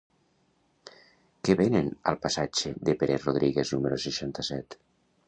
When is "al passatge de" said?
2.11-2.97